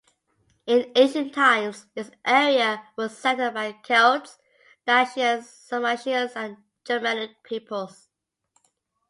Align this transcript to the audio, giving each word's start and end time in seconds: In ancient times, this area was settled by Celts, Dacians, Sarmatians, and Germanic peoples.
In 0.65 0.91
ancient 0.95 1.31
times, 1.31 1.85
this 1.93 2.09
area 2.25 2.87
was 2.95 3.15
settled 3.15 3.53
by 3.53 3.73
Celts, 3.83 4.39
Dacians, 4.87 5.47
Sarmatians, 5.47 6.31
and 6.35 6.57
Germanic 6.83 7.43
peoples. 7.43 8.07